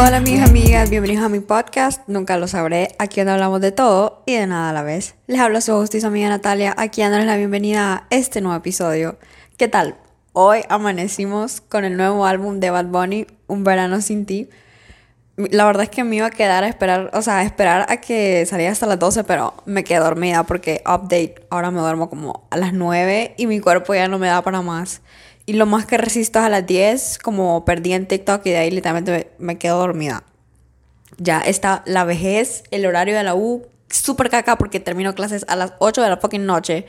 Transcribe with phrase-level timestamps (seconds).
[0.00, 4.22] Hola mis amigas, bienvenidos a mi podcast, nunca lo sabré, aquí donde hablamos de todo
[4.24, 5.16] y de nada a la vez.
[5.26, 8.56] Les habla su host y su amiga Natalia, aquí dándoles la bienvenida a este nuevo
[8.56, 9.18] episodio.
[9.58, 9.96] ¿Qué tal?
[10.32, 14.48] Hoy amanecimos con el nuevo álbum de Bad Bunny, Un verano sin ti.
[15.36, 17.98] La verdad es que me iba a quedar a esperar, o sea, a esperar a
[17.98, 22.48] que saliera hasta las 12, pero me quedé dormida porque update, ahora me duermo como
[22.50, 25.02] a las 9 y mi cuerpo ya no me da para más.
[25.48, 28.58] Y lo más que resisto es a las 10, como perdí en TikTok y de
[28.58, 30.22] ahí literalmente me, quedo dormida.
[31.16, 35.56] Ya está la vejez, el horario de la U, súper caca porque termino clases a
[35.56, 36.84] las 8 de la fucking noche.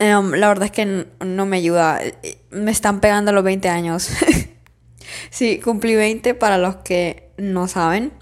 [0.00, 2.00] Em, la verdad es que no me ayuda.
[2.50, 4.10] Me están pegando los 20 años.
[5.30, 8.12] sí, cumplí 20 para los que no saben.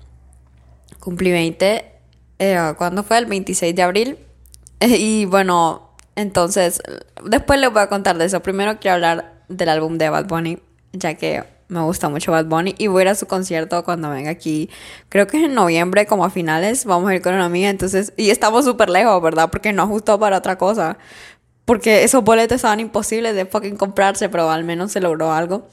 [1.00, 1.92] Cumplí 20.
[2.40, 3.16] Eh, ¿Cuándo fue?
[3.16, 4.18] El 26 de abril.
[4.80, 6.82] y bueno, entonces,
[7.24, 8.42] después les voy a contar de eso.
[8.42, 10.58] Primero quiero hablar del álbum de Bad Bunny,
[10.92, 14.10] ya que me gusta mucho Bad Bunny y voy a ir a su concierto cuando
[14.10, 14.70] venga aquí.
[15.08, 18.12] Creo que es en noviembre, como a finales, vamos a ir con una amiga, entonces,
[18.16, 19.50] y estamos súper lejos, ¿verdad?
[19.50, 20.98] Porque no ajustó para otra cosa.
[21.64, 25.66] Porque esos boletos estaban imposibles de fucking comprarse, pero al menos se logró algo.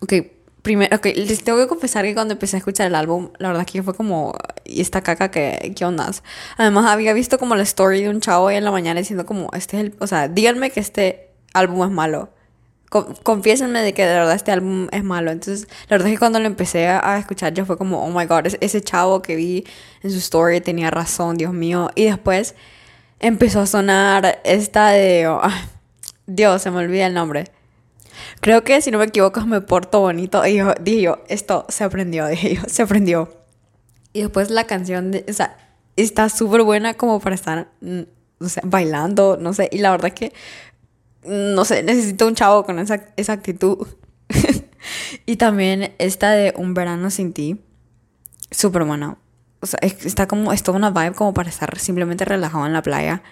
[0.00, 0.14] Ok,
[0.62, 3.66] primero, ok, les tengo que confesar que cuando empecé a escuchar el álbum, la verdad
[3.66, 6.22] que fue como, ¿y esta caca qué, qué ondas?
[6.56, 9.50] Además, había visto como la story de un chavo hoy en la mañana diciendo como,
[9.52, 12.30] este es el, o sea, díganme que este álbum es malo
[12.90, 15.30] confiésenme de que de verdad este álbum es malo.
[15.30, 18.26] Entonces, la verdad es que cuando lo empecé a, escuchar, yo fue como, oh my
[18.26, 19.64] god, ese chavo que vi
[20.02, 21.90] en su story tenía razón, Dios mío.
[21.94, 22.54] Y después
[23.20, 25.28] empezó a sonar esta de.
[25.28, 25.42] Oh,
[26.26, 27.44] Dios, se me olvida el nombre.
[28.40, 30.44] Creo que si no me equivoco, me porto bonito.
[30.46, 33.32] Y yo dije yo, esto se aprendió, dije yo, se aprendió.
[34.12, 35.56] Y después la canción, de, o sea,
[35.96, 38.02] está súper buena como para estar, mm,
[38.40, 39.68] o sea, bailando, no sé.
[39.72, 40.32] Y la verdad es que
[41.26, 43.86] no sé, necesito un chavo con esa, esa actitud.
[45.26, 47.60] y también esta de Un verano sin ti,
[48.50, 49.18] súper buena.
[49.60, 52.82] O sea, está como, es toda una vibe como para estar simplemente relajado en la
[52.82, 53.22] playa.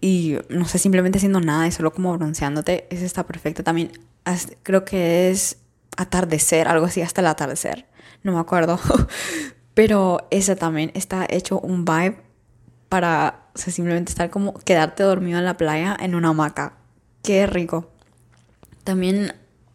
[0.00, 2.86] Y no sé, simplemente haciendo nada y solo como bronceándote.
[2.90, 3.92] Esa está perfecta también.
[4.62, 5.58] Creo que es
[5.96, 7.86] atardecer, algo así, hasta el atardecer.
[8.22, 8.78] No me acuerdo.
[9.74, 12.18] Pero esa también está hecho un vibe
[12.88, 16.78] para, o sea, simplemente estar como quedarte dormido en la playa en una hamaca
[17.26, 17.90] Qué rico.
[18.84, 19.32] También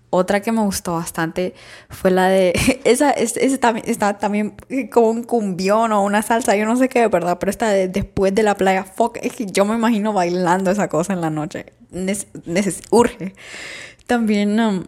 [0.09, 1.53] otra que me gustó bastante
[1.89, 2.53] fue la de.
[2.85, 4.55] Esa, esa, también está también
[4.89, 7.37] como un cumbión o una salsa, yo no sé qué, ¿verdad?
[7.39, 10.87] Pero esta de después de la playa, fuck, es que yo me imagino bailando esa
[10.87, 11.73] cosa en la noche.
[12.89, 13.35] urge.
[14.07, 14.85] También um,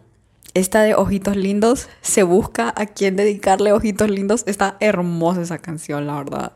[0.54, 4.44] esta de Ojitos Lindos, se busca a quien dedicarle Ojitos Lindos.
[4.46, 6.54] Está hermosa esa canción, la verdad.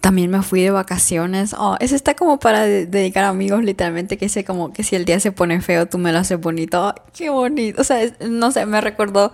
[0.00, 1.54] También me fui de vacaciones.
[1.58, 5.04] Oh, eso está como para dedicar a amigos, literalmente, que sé como que si el
[5.04, 6.94] día se pone feo, tú me lo haces bonito.
[7.14, 7.82] qué bonito.
[7.82, 9.30] O sea, no sé, me recordó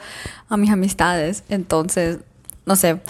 [0.48, 1.44] a mis amistades.
[1.48, 2.18] Entonces,
[2.64, 3.00] no sé.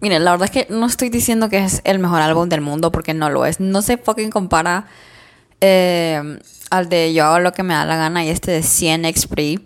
[0.00, 2.92] Miren, la verdad es que no estoy diciendo que es el mejor álbum del mundo,
[2.92, 3.60] porque no lo es.
[3.60, 4.86] No se fucking compara
[5.62, 6.38] eh,
[6.70, 9.60] al de Yo hago lo que me da la gana y este de 100 Express.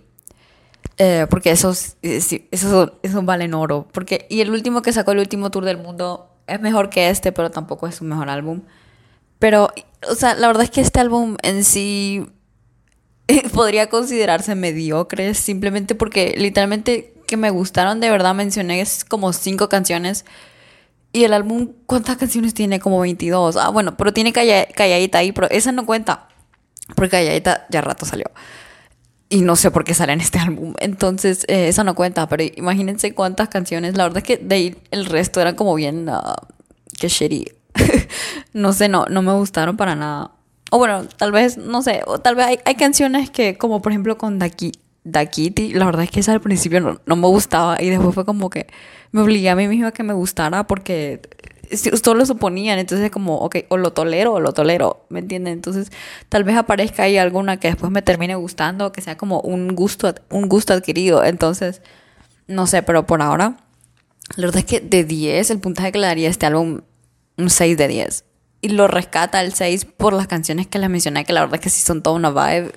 [0.99, 3.89] Eh, porque esos, esos, esos valen oro.
[3.93, 7.33] Porque, y el último que sacó el último tour del mundo es mejor que este,
[7.33, 8.63] pero tampoco es su mejor álbum.
[9.39, 9.71] Pero,
[10.09, 12.27] o sea, la verdad es que este álbum en sí
[13.53, 20.25] podría considerarse mediocre, simplemente porque literalmente que me gustaron de verdad mencioné como cinco canciones.
[21.13, 22.81] Y el álbum, ¿cuántas canciones tiene?
[22.81, 23.57] Como 22.
[23.57, 26.27] Ah, bueno, pero tiene Calladita ahí, pero esa no cuenta.
[26.97, 28.27] Porque Calladita ya rato salió.
[29.29, 30.75] Y no sé por qué sale en este álbum.
[30.81, 32.29] Entonces, eh, eso no cuenta.
[32.29, 33.97] Pero imagínense cuántas canciones.
[33.97, 36.09] La verdad es que de ahí el resto eran como bien.
[36.09, 36.35] Uh,
[37.01, 37.47] shitty.
[38.53, 40.31] no sé, no, no me gustaron para nada.
[40.71, 42.03] O bueno, tal vez, no sé.
[42.07, 44.73] O tal vez hay, hay canciones que, como por ejemplo con Daki,
[45.05, 47.81] Dakiti, la verdad es que esa al principio no, no me gustaba.
[47.81, 48.67] Y después fue como que
[49.13, 51.21] me obligué a mí misma a que me gustara porque
[52.03, 55.55] todos lo suponían, entonces como, ok, o lo tolero o lo tolero, ¿me entienden?
[55.55, 55.91] Entonces
[56.29, 60.15] tal vez aparezca ahí alguna que después me termine gustando, que sea como un gusto,
[60.31, 61.83] un gusto adquirido, entonces,
[62.47, 63.57] no sé, pero por ahora,
[64.37, 66.81] la verdad es que de 10, el puntaje que le daría este álbum,
[67.37, 68.25] un 6 de 10.
[68.63, 71.61] Y lo rescata el 6 por las canciones que les mencioné, que la verdad es
[71.61, 72.73] que sí son toda una vibe,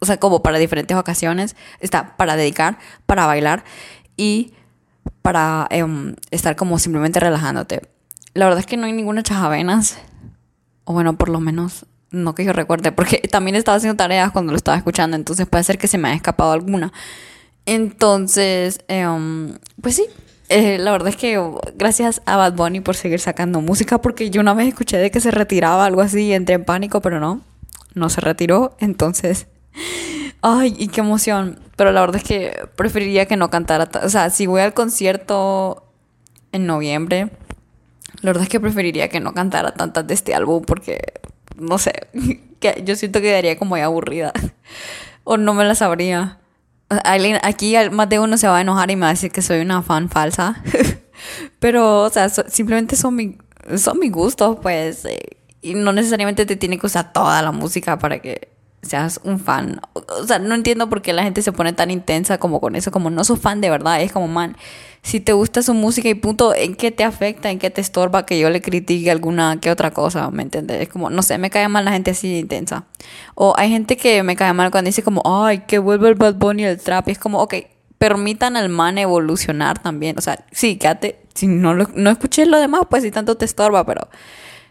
[0.00, 3.64] o sea, como para diferentes ocasiones, está para dedicar, para bailar
[4.16, 4.54] y
[5.22, 7.82] para em, estar como simplemente relajándote.
[8.34, 9.98] La verdad es que no hay ninguna chajavenas.
[10.84, 12.92] O bueno, por lo menos no que yo recuerde.
[12.92, 15.16] Porque también estaba haciendo tareas cuando lo estaba escuchando.
[15.16, 16.92] Entonces puede ser que se me haya escapado alguna.
[17.66, 20.06] Entonces, em, pues sí.
[20.48, 21.40] Eh, la verdad es que
[21.76, 24.00] gracias a Bad Bunny por seguir sacando música.
[24.00, 27.00] Porque yo una vez escuché de que se retiraba algo así y entré en pánico.
[27.00, 27.40] Pero no.
[27.94, 28.76] No se retiró.
[28.78, 29.46] Entonces,
[30.42, 31.58] Ay, y qué emoción.
[31.76, 33.88] Pero la verdad es que preferiría que no cantara.
[34.02, 35.84] O sea, si voy al concierto
[36.52, 37.30] en noviembre,
[38.22, 41.00] la verdad es que preferiría que no cantara tantas de este álbum porque,
[41.56, 42.08] no sé,
[42.60, 44.32] que yo siento que quedaría como aburrida.
[45.24, 46.38] o no me la sabría.
[47.42, 49.60] Aquí más de uno se va a enojar y me va a decir que soy
[49.60, 50.62] una fan falsa.
[51.60, 53.38] Pero, o sea, simplemente son, mi,
[53.76, 55.04] son mis gustos, pues.
[55.04, 55.18] Eh,
[55.62, 58.48] y no necesariamente te tiene que usar toda la música para que
[58.82, 59.80] seas un fan.
[59.92, 62.90] O sea, no entiendo por qué la gente se pone tan intensa como con eso,
[62.90, 64.00] como no sos fan de verdad.
[64.02, 64.56] Es como, man,
[65.02, 68.26] si te gusta su música y punto, ¿en qué te afecta, en qué te estorba
[68.26, 70.30] que yo le critique alguna que otra cosa?
[70.30, 70.80] ¿Me entiendes?
[70.82, 72.84] Es como, no sé, me cae mal la gente así intensa.
[73.34, 76.34] O hay gente que me cae mal cuando dice como, ay, que vuelve el Bad
[76.34, 77.08] Bunny el trap.
[77.08, 77.54] Y es como, ok,
[77.98, 80.18] permitan al man evolucionar también.
[80.18, 83.84] O sea, sí, quédate, si no, no escuché lo demás, pues si tanto te estorba,
[83.86, 84.08] pero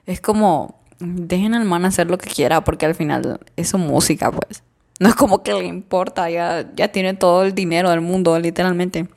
[0.06, 4.32] es como dejen al man hacer lo que quiera porque al final es su música,
[4.32, 4.64] pues.
[5.00, 9.08] No es como que le importa, ya, ya tiene todo el dinero del mundo, literalmente.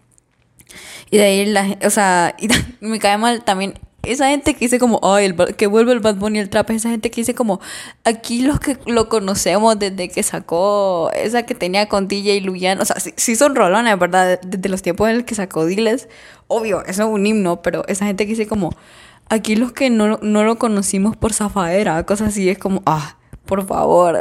[1.11, 2.49] Y de ahí, la, o sea, y
[2.81, 3.75] me cae mal también
[4.05, 6.91] esa gente que dice como, ay, el, que vuelve el Bad Bunny el trap, esa
[6.91, 7.61] gente que dice como,
[8.05, 12.85] aquí los que lo conocemos desde que sacó esa que tenía con DJ Luyan, o
[12.85, 14.41] sea, sí, son rolones, ¿verdad?
[14.45, 16.09] Desde los tiempos en el que sacó Diles,
[16.49, 18.73] obvio, eso es un himno, pero esa gente que dice como,
[19.33, 23.17] Aquí los que no, lo conocimos por zafaera, cosas así, es como, ah,
[23.47, 24.19] por favor,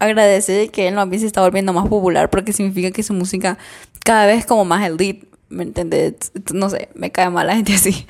[0.00, 3.56] agradece que él no se está volviendo más popular porque significa que su música
[4.04, 6.32] cada vez es como más elite, ¿me entiendes?
[6.52, 8.06] No sé, me cae mal la gente así.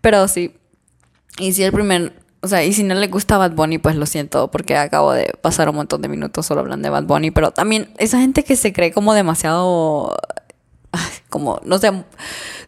[0.00, 0.54] Pero sí.
[1.38, 4.06] Y si el primer, o sea, y si no le gusta Bad Bunny, pues lo
[4.06, 7.50] siento, porque acabo de pasar un montón de minutos solo hablando de Bad Bunny, pero
[7.50, 10.16] también esa gente que se cree como demasiado,
[11.28, 11.90] como, no sé,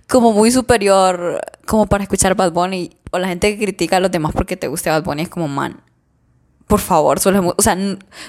[0.08, 4.10] como muy superior como para escuchar Bad Bunny o la gente que critica a los
[4.10, 5.80] demás porque te guste Bad Bunny es como man
[6.66, 7.76] por favor solo o sea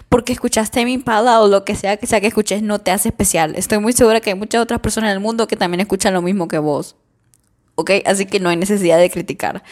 [0.10, 3.10] porque escuchaste mi Impala o lo que sea que sea que escuches no te hace
[3.10, 3.56] especial.
[3.56, 6.22] Estoy muy segura que hay muchas otras personas en el mundo que también escuchan lo
[6.22, 6.96] mismo que vos
[7.76, 7.92] ¿ok?
[8.06, 9.64] así que no hay necesidad de criticar.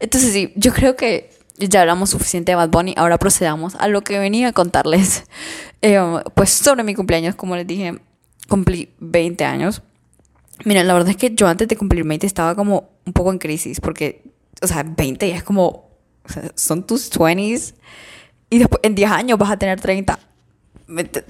[0.00, 4.02] Entonces sí yo creo que ya hablamos suficiente de Bad Bunny ahora procedamos a lo
[4.02, 5.24] que venía a contarles
[5.82, 6.00] eh,
[6.34, 7.98] pues sobre mi cumpleaños como les dije
[8.48, 9.82] cumplí 20 años.
[10.64, 13.38] Mira, la verdad es que yo antes de cumplir 20 estaba como un poco en
[13.38, 14.24] crisis, porque,
[14.60, 15.87] o sea, 20 ya es como,
[16.28, 17.74] o sea, son tus 20s
[18.50, 20.18] y después en 10 años vas a tener 30.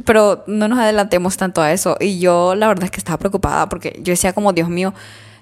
[0.05, 1.97] Pero no nos adelantemos tanto a eso.
[2.00, 4.95] Y yo la verdad es que estaba preocupada porque yo decía como, Dios mío,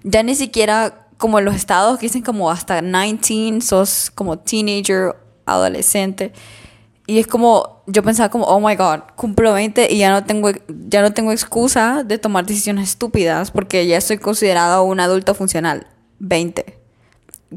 [0.03, 5.17] ya ni siquiera como en los estados que dicen como hasta 19, sos como teenager,
[5.45, 6.33] adolescente.
[7.07, 10.51] Y es como, yo pensaba como, oh my god, cumplo 20 y ya no tengo,
[10.89, 15.87] ya no tengo excusa de tomar decisiones estúpidas porque ya estoy considerado un adulto funcional.
[16.19, 16.76] 20.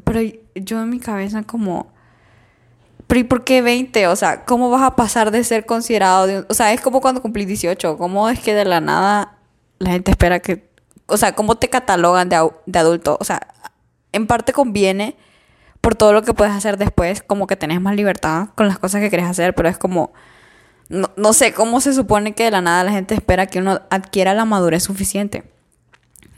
[0.04, 0.20] Pero
[0.56, 1.92] yo en mi cabeza como,
[3.08, 4.08] pero ¿y por qué 20?
[4.08, 7.22] O sea, ¿cómo vas a pasar de ser considerado de O sea, es como cuando
[7.22, 7.98] cumplí 18.
[7.98, 9.38] ¿Cómo es que de la nada
[9.80, 10.70] la gente espera que...
[11.08, 13.18] O sea, ¿cómo te catalogan de, de adulto?
[13.20, 13.48] O sea,
[14.12, 15.16] en parte conviene
[15.82, 19.02] por todo lo que puedes hacer después, como que tenés más libertad con las cosas
[19.02, 20.12] que querés hacer, pero es como,
[20.90, 24.34] no, sé, ¿cómo se supone que de la nada la gente espera que uno adquiera
[24.34, 25.44] la madurez suficiente?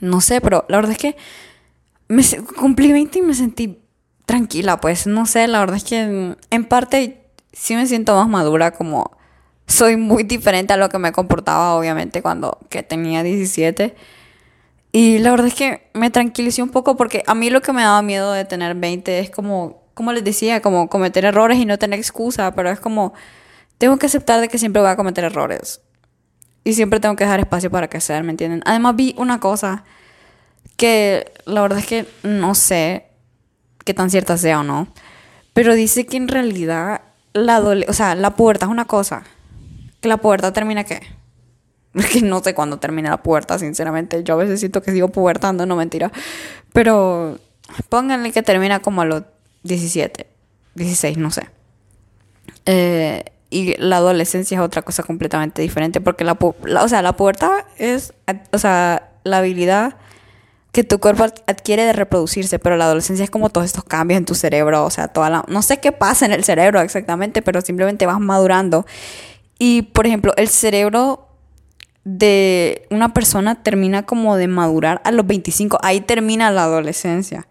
[0.00, 1.16] No sé, pero la verdad es que
[2.12, 2.22] me
[2.58, 3.78] cumplí 20 y me sentí
[4.26, 8.72] tranquila, pues no sé, la verdad es que en parte sí me siento más madura,
[8.72, 9.10] como
[9.66, 13.94] soy muy diferente a lo que me comportaba obviamente cuando que tenía 17
[14.92, 17.80] y la verdad es que me tranquilicé un poco porque a mí lo que me
[17.80, 21.78] daba miedo de tener 20 es como, como les decía, como cometer errores y no
[21.78, 23.14] tener excusa, pero es como,
[23.78, 25.80] tengo que aceptar de que siempre voy a cometer errores.
[26.62, 28.62] Y siempre tengo que dejar espacio para crecer, ¿me entienden?
[28.66, 29.84] Además vi una cosa
[30.82, 33.06] que la verdad es que no sé
[33.84, 34.88] qué tan cierta sea o no,
[35.52, 37.02] pero dice que en realidad
[37.34, 39.22] la, o sea, la puerta es una cosa,
[40.00, 41.00] que la puerta termina qué?
[42.24, 44.24] no sé cuándo termina la puerta, sinceramente.
[44.24, 46.10] Yo a veces siento que sigo pubertando, no mentira.
[46.72, 47.38] Pero
[47.88, 49.22] pónganle que termina como a los
[49.62, 50.26] 17,
[50.74, 51.48] 16, no sé.
[52.66, 57.66] Eh, y la adolescencia es otra cosa completamente diferente porque la, o sea, la puerta
[57.78, 58.14] es,
[58.50, 59.94] o sea, la habilidad
[60.72, 64.24] que tu cuerpo adquiere de reproducirse, pero la adolescencia es como todos estos cambios en
[64.24, 67.60] tu cerebro, o sea, toda la, no sé qué pasa en el cerebro exactamente, pero
[67.60, 68.86] simplemente vas madurando.
[69.58, 71.28] Y, por ejemplo, el cerebro
[72.04, 75.78] de una persona termina como de madurar a los 25.
[75.82, 77.46] Ahí termina la adolescencia.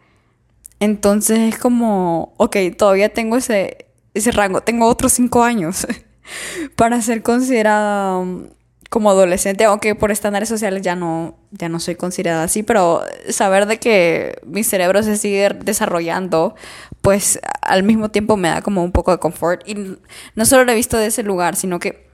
[0.80, 3.86] Entonces es como, ok, todavía tengo ese,
[4.16, 5.88] ese rango, tengo otros 5 años
[6.76, 8.48] para ser considerada um,
[8.92, 13.66] como adolescente, aunque por estándares sociales ya no, ya no soy considerada así, pero saber
[13.66, 16.56] de que mi cerebro se sigue desarrollando,
[17.00, 19.66] pues al mismo tiempo me da como un poco de confort.
[19.66, 19.96] Y
[20.36, 22.10] no solo lo he visto de ese lugar, sino que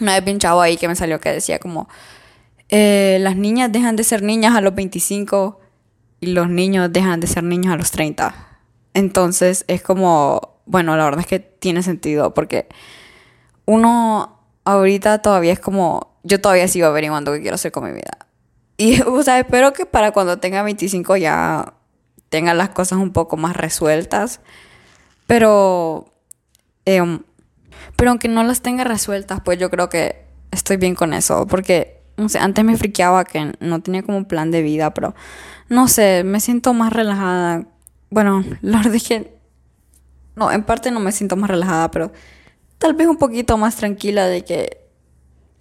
[0.00, 1.88] una vez vi un chavo ahí que me salió que decía como,
[2.68, 5.60] eh, las niñas dejan de ser niñas a los 25
[6.18, 8.34] y los niños dejan de ser niños a los 30.
[8.92, 12.66] Entonces es como, bueno, la verdad es que tiene sentido porque
[13.66, 14.37] uno
[14.72, 18.18] ahorita todavía es como, yo todavía sigo averiguando qué quiero hacer con mi vida.
[18.76, 21.74] Y, o sea, espero que para cuando tenga 25 ya
[22.28, 24.40] tenga las cosas un poco más resueltas.
[25.26, 26.12] Pero,
[26.84, 27.20] em,
[27.96, 31.46] pero aunque no las tenga resueltas, pues yo creo que estoy bien con eso.
[31.46, 35.14] Porque, no sé, antes me friqueaba que no tenía como un plan de vida, pero
[35.68, 37.66] no sé, me siento más relajada.
[38.10, 39.38] Bueno, la verdad es que,
[40.36, 42.12] no, en parte no me siento más relajada, pero
[42.78, 44.78] tal vez un poquito más tranquila de que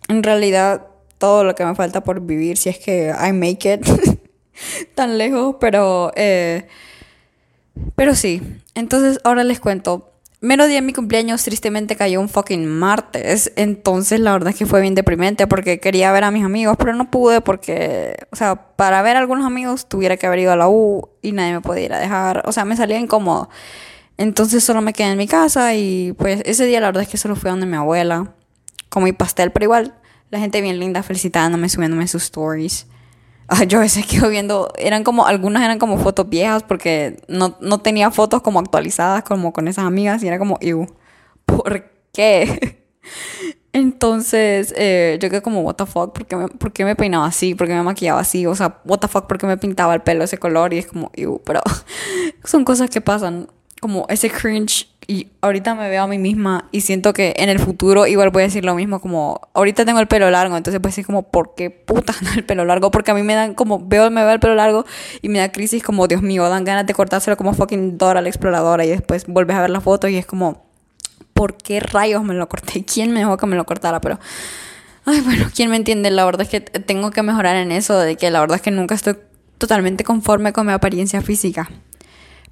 [0.08, 3.86] en realidad todo lo que me falta por vivir, si es que I make it
[4.96, 6.68] tan lejos, pero, eh,
[7.96, 8.42] pero sí.
[8.76, 10.12] Entonces ahora les cuento.
[10.40, 13.52] Menos día de mi cumpleaños tristemente cayó un fucking martes.
[13.56, 16.94] Entonces la verdad es que fue bien deprimente porque quería ver a mis amigos, pero
[16.94, 20.56] no pude porque, o sea, para ver a algunos amigos tuviera que haber ido a
[20.56, 22.44] la U y nadie me podía ir a dejar.
[22.46, 23.50] O sea, me salía incómodo.
[24.18, 27.18] Entonces solo me quedé en mi casa y pues ese día la verdad es que
[27.18, 28.34] solo fui a donde mi abuela.
[28.90, 29.94] Comí pastel, pero igual
[30.30, 32.88] la gente bien linda felicitándome, subiéndome sus stories.
[33.48, 37.58] Ah, yo a veces quedo viendo, eran como, algunas eran como fotos viejas porque no,
[37.62, 40.88] no tenía fotos como actualizadas como con esas amigas y era como, ew,
[41.46, 42.84] ¿por qué?
[43.74, 47.28] Entonces, eh, yo quedé como, what the fuck, ¿por qué, me, ¿por qué me peinaba
[47.28, 47.54] así?
[47.54, 48.46] ¿Por qué me maquillaba así?
[48.48, 50.74] O sea, what the fuck, ¿por qué me pintaba el pelo ese color?
[50.74, 51.62] Y es como, ew, pero
[52.44, 56.82] son cosas que pasan, como ese cringe y ahorita me veo a mí misma y
[56.82, 60.08] siento que en el futuro igual voy a decir lo mismo, como ahorita tengo el
[60.08, 62.92] pelo largo, entonces pues decir como, ¿por qué puta el pelo largo?
[62.92, 64.86] Porque a mí me dan como, veo, me veo el pelo largo
[65.22, 68.28] y me da crisis como, Dios mío, dan ganas de cortárselo como fucking Dora la
[68.28, 70.66] exploradora y después vuelves a ver las fotos y es como,
[71.34, 72.84] ¿por qué rayos me lo corté?
[72.94, 74.02] ¿Quién me dejó que me lo cortara?
[74.02, 74.20] Pero,
[75.06, 76.12] ay, bueno, ¿quién me entiende?
[76.12, 78.72] La verdad es que tengo que mejorar en eso, de que la verdad es que
[78.72, 79.16] nunca estoy
[79.58, 81.70] totalmente conforme con mi apariencia física.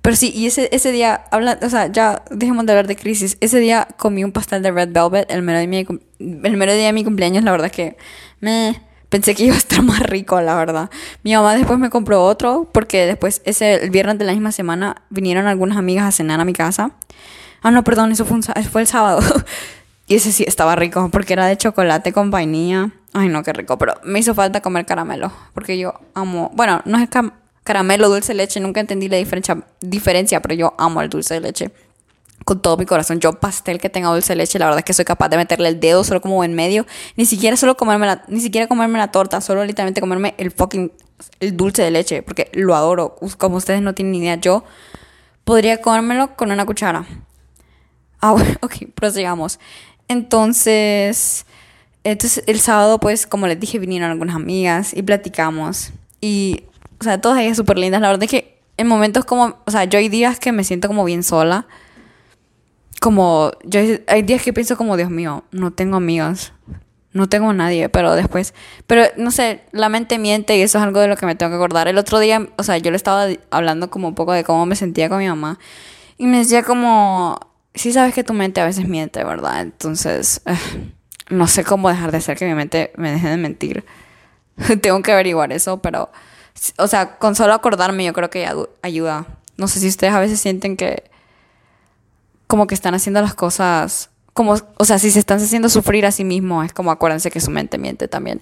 [0.06, 3.38] Pero sí, y ese, ese día, habla, o sea, ya dejemos de hablar de crisis.
[3.42, 6.86] Ese día comí un pastel de Red Velvet el mero, de mi, el mero día
[6.86, 7.44] de mi cumpleaños.
[7.44, 7.98] La verdad que
[8.40, 10.92] me pensé que iba a estar más rico, la verdad.
[11.24, 15.02] Mi mamá después me compró otro porque después, ese, el viernes de la misma semana,
[15.10, 16.92] vinieron algunas amigas a cenar a mi casa.
[17.64, 19.22] Ah, no, perdón, eso fue, fue el sábado.
[20.08, 22.92] y ese sí estaba rico porque era de chocolate con vainilla.
[23.14, 23.80] Ay, no, qué rico.
[23.80, 26.52] Pero me hizo falta comer caramelo porque yo amo.
[26.54, 27.32] Bueno, no es que
[27.66, 31.42] caramelo, dulce de leche, nunca entendí la diferencia, diferencia, pero yo amo el dulce de
[31.42, 31.72] leche.
[32.46, 34.94] Con todo mi corazón, yo pastel que tenga dulce de leche, la verdad es que
[34.94, 36.86] soy capaz de meterle el dedo solo como en medio,
[37.18, 40.92] ni siquiera solo comerme la, ni siquiera comerme la torta, solo literalmente comerme el fucking
[41.40, 44.64] el dulce de leche, porque lo adoro, como ustedes no tienen ni idea, yo
[45.44, 47.06] podría comérmelo con una cuchara.
[48.22, 49.60] Ah, bueno, ok, prosigamos.
[50.08, 51.48] Entonces,
[52.04, 55.92] entonces el sábado, pues, como les dije, vinieron algunas amigas y platicamos.
[56.22, 56.65] Y
[57.06, 58.02] sea, todas ellas súper lindas.
[58.02, 60.88] La verdad es que en momentos como, o sea, yo hay días que me siento
[60.88, 61.68] como bien sola.
[63.00, 66.54] Como, yo hay días que pienso como, Dios mío, no tengo amigas.
[67.14, 68.54] No tengo nadie, pero después,
[68.88, 71.50] pero no sé, la mente miente y eso es algo de lo que me tengo
[71.50, 71.88] que acordar.
[71.88, 74.76] El otro día, o sea, yo le estaba hablando como un poco de cómo me
[74.76, 75.58] sentía con mi mamá
[76.18, 77.40] y me decía como,
[77.74, 79.62] sí sabes que tu mente a veces miente, ¿verdad?
[79.62, 80.58] Entonces, eh,
[81.30, 83.86] no sé cómo dejar de hacer que mi mente me deje de mentir.
[84.82, 86.10] tengo que averiguar eso, pero
[86.78, 88.48] o sea, con solo acordarme yo creo que
[88.82, 89.26] ayuda.
[89.58, 91.04] No sé si ustedes a veces sienten que
[92.48, 96.12] como que están haciendo las cosas como, o sea, si se están haciendo sufrir a
[96.12, 98.42] sí mismos, es como acuérdense que su mente miente también.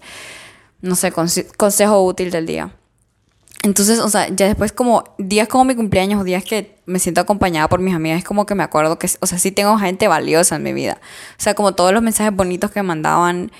[0.81, 2.75] No sé, consejo útil del día.
[3.61, 7.21] Entonces, o sea, ya después como días como mi cumpleaños o días que me siento
[7.21, 10.07] acompañada por mis amigas, es como que me acuerdo que, o sea, sí tengo gente
[10.07, 10.99] valiosa en mi vida.
[11.39, 13.51] O sea, como todos los mensajes bonitos que mandaban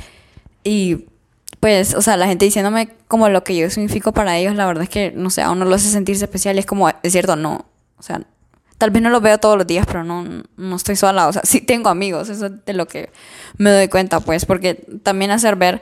[0.64, 1.06] y
[1.64, 4.84] pues, o sea, la gente diciéndome como lo que yo significo para ellos, la verdad
[4.84, 7.38] es que, no sé, a uno lo hace sentirse especial y es como, es cierto,
[7.38, 7.64] no,
[7.96, 8.20] o sea,
[8.78, 10.26] tal vez no lo veo todos los días, pero no,
[10.58, 13.14] no estoy sola, o sea, sí tengo amigos, eso es de lo que
[13.58, 15.82] me doy cuenta, pues, porque también hacer ver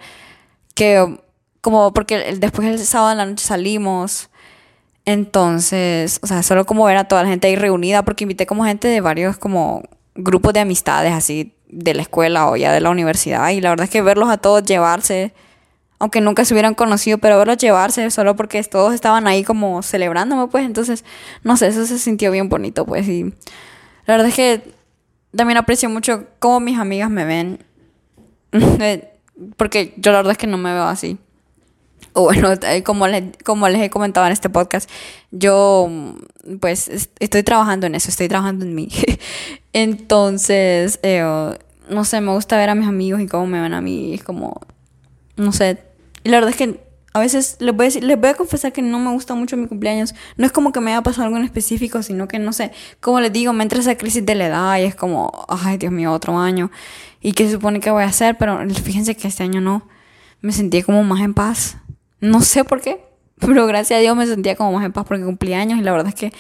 [0.76, 1.18] que,
[1.62, 4.30] como, porque después el sábado en la noche salimos,
[5.06, 8.66] entonces, o sea, solo como ver a toda la gente ahí reunida, porque invité como
[8.66, 9.82] gente de varios, como,
[10.14, 13.86] grupos de amistades, así, de la escuela o ya de la universidad, y la verdad
[13.86, 15.34] es que verlos a todos llevarse
[16.02, 20.48] aunque nunca se hubieran conocido, pero verlos llevarse solo porque todos estaban ahí como celebrándome,
[20.48, 21.06] pues entonces,
[21.44, 23.26] no sé, eso se sintió bien bonito, pues y
[24.08, 24.74] la verdad es que
[25.36, 27.64] también aprecio mucho cómo mis amigas me ven,
[28.52, 29.14] eh,
[29.58, 31.20] porque yo la verdad es que no me veo así.
[32.14, 34.90] O bueno, eh, como les, como les he comentado en este podcast,
[35.30, 35.88] yo
[36.60, 38.90] pues estoy trabajando en eso, estoy trabajando en mí.
[39.74, 41.24] Entonces, eh,
[41.90, 44.16] no sé, me gusta ver a mis amigos y cómo me ven a mí.
[44.16, 44.62] Es como,
[45.36, 45.91] no sé.
[46.24, 48.72] Y la verdad es que a veces les voy a, decir, les voy a confesar
[48.72, 50.16] que no me gusta mucho mi cumpleaños.
[50.38, 53.20] No es como que me haya pasado algo en específico, sino que, no sé, como
[53.20, 56.14] les digo, me entra esa crisis de la edad y es como, ay, Dios mío,
[56.14, 56.72] otro año.
[57.20, 58.38] ¿Y qué se supone que voy a hacer?
[58.38, 59.88] Pero fíjense que este año no.
[60.40, 61.78] Me sentí como más en paz.
[62.22, 63.04] No sé por qué,
[63.40, 65.92] pero gracias a Dios me sentía como más en paz porque cumplí años y la
[65.92, 66.32] verdad es que,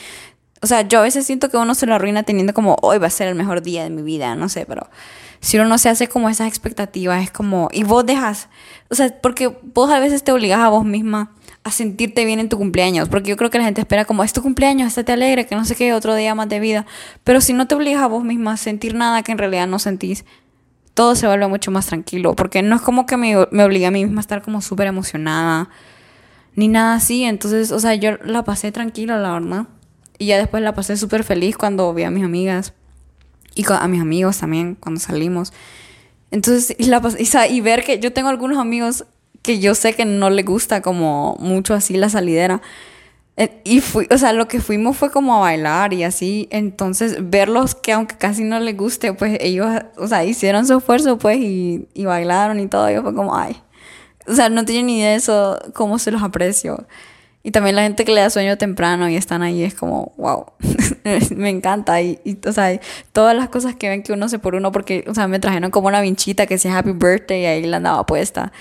[0.61, 3.07] o sea, yo a veces siento que uno se lo arruina teniendo como, hoy va
[3.07, 4.89] a ser el mejor día de mi vida, no sé, pero
[5.41, 8.47] si uno no se hace como esas expectativas, es como, y vos dejas,
[8.89, 11.31] o sea, porque vos a veces te obligas a vos misma
[11.63, 14.33] a sentirte bien en tu cumpleaños, porque yo creo que la gente espera como, es
[14.33, 16.85] tu cumpleaños, estate alegre, que no sé qué, otro día más de vida,
[17.23, 19.79] pero si no te obligas a vos misma a sentir nada que en realidad no
[19.79, 20.25] sentís,
[20.93, 23.91] todo se vuelve mucho más tranquilo, porque no es como que me, me obligue a
[23.91, 25.69] mí misma a estar como súper emocionada,
[26.55, 29.67] ni nada así, entonces, o sea, yo la pasé tranquila, la verdad,
[30.19, 32.73] y ya después la pasé súper feliz cuando vi a mis amigas
[33.55, 35.53] y a mis amigos también cuando salimos.
[36.31, 39.05] Entonces, y, la, y, y ver que yo tengo algunos amigos
[39.41, 42.61] que yo sé que no les gusta como mucho así la salidera.
[43.37, 46.47] Eh, y fui, o sea, lo que fuimos fue como a bailar y así.
[46.51, 49.67] Entonces, verlos que aunque casi no les guste, pues ellos,
[49.97, 52.89] o sea, hicieron su esfuerzo, pues, y, y bailaron y todo.
[52.91, 53.57] Yo fue como, ay.
[54.27, 56.85] O sea, no tienen ni idea de eso, cómo se los aprecio.
[57.43, 60.45] Y también la gente que le da sueño temprano y están ahí es como, wow,
[61.35, 62.01] me encanta.
[62.01, 62.79] Y, o sea,
[63.11, 65.71] todas las cosas que ven que uno se por uno, porque, o sea, me trajeron
[65.71, 68.51] como una vinchita que decía Happy Birthday y ahí la andaba puesta.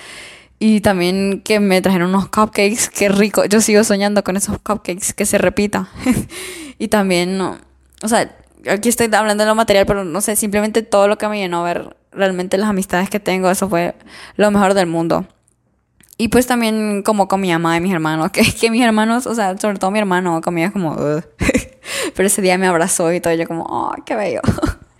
[0.58, 3.44] Y también que me trajeron unos cupcakes, qué rico.
[3.46, 5.88] Yo sigo soñando con esos cupcakes, que se repita.
[6.78, 8.34] y también, o sea,
[8.70, 11.60] aquí estoy hablando de lo material, pero no sé, simplemente todo lo que me llenó
[11.60, 13.94] a ver realmente las amistades que tengo, eso fue
[14.36, 15.26] lo mejor del mundo.
[16.20, 19.34] Y pues también como con mi mamá y mis hermanos, que, que mis hermanos, o
[19.34, 20.94] sea, sobre todo mi hermano, comía como...
[22.14, 24.42] Pero ese día me abrazó y todo, yo como, oh, qué bello.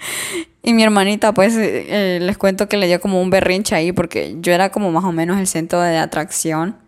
[0.63, 4.37] y mi hermanita, pues, eh, les cuento que le dio como un berrinche ahí, porque
[4.41, 6.79] yo era como más o menos el centro de atracción.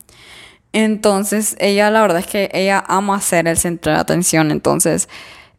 [0.72, 5.10] Entonces, ella, la verdad es que ella ama ser el centro de atención, entonces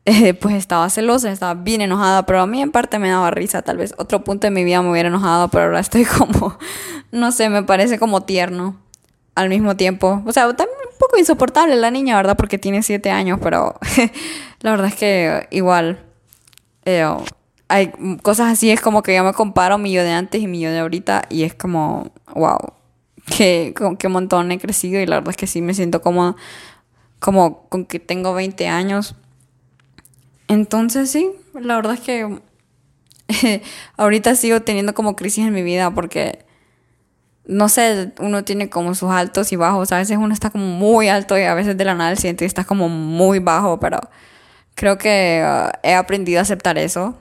[0.06, 3.62] eh, pues estaba celosa, estaba bien enojada, pero a mí en parte me daba risa,
[3.62, 6.58] tal vez otro punto de mi vida me hubiera enojado, pero ahora estoy como,
[7.12, 8.78] no sé, me parece como tierno
[9.36, 10.22] al mismo tiempo.
[10.26, 12.36] O sea, también un poco insoportable la niña, ¿verdad?
[12.36, 13.76] Porque tiene siete años, pero
[14.62, 16.04] la verdad es que igual
[16.86, 17.06] eh,
[17.70, 20.60] hay cosas así, es como que yo me comparo mi yo de antes y mi
[20.60, 22.60] yo de ahorita y es como, wow,
[23.26, 26.36] que, qué montón he crecido y la verdad es que sí me siento como,
[27.20, 29.16] como con que tengo 20 años
[30.48, 32.42] entonces sí, la verdad es que
[33.98, 36.46] ahorita sigo teniendo como crisis en mi vida porque,
[37.46, 39.92] no sé, uno tiene como sus altos y bajos.
[39.92, 42.48] A veces uno está como muy alto y a veces de la nada siente y
[42.48, 44.00] está como muy bajo, pero
[44.76, 47.18] creo que uh, he aprendido a aceptar eso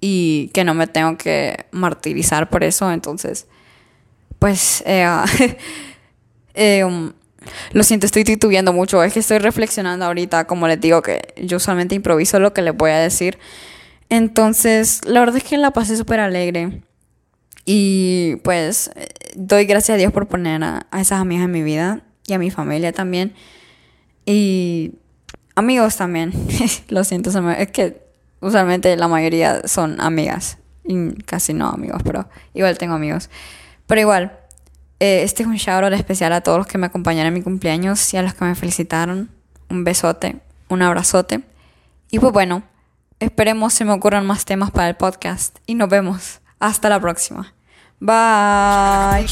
[0.00, 2.90] y que no me tengo que martirizar por eso.
[2.92, 3.46] Entonces,
[4.38, 5.06] pues, eh,
[6.54, 7.12] eh, um,
[7.72, 9.02] lo siento, estoy titubeando mucho.
[9.02, 12.76] Es que estoy reflexionando ahorita, como les digo, que yo solamente improviso lo que les
[12.76, 13.38] voy a decir.
[14.08, 16.82] Entonces, la verdad es que la pasé súper alegre.
[17.64, 18.90] Y pues
[19.34, 22.50] doy gracias a Dios por poner a, esas amigas en mi vida y a mi
[22.50, 23.34] familia también.
[24.24, 24.92] Y
[25.54, 26.32] amigos también.
[26.88, 28.02] lo siento, es que
[28.40, 30.58] usualmente la mayoría son amigas.
[31.26, 33.28] Casi no amigos, pero igual tengo amigos.
[33.86, 34.38] Pero igual,
[35.00, 38.12] eh, este es un shout especial a todos los que me acompañaron en mi cumpleaños
[38.14, 39.30] y a los que me felicitaron.
[39.68, 40.36] Un besote,
[40.68, 41.42] un abrazote.
[42.10, 42.62] Y pues bueno,
[43.20, 46.40] esperemos se me ocurran más temas para el podcast y nos vemos.
[46.58, 47.54] Hasta la próxima.
[48.00, 49.26] Bye.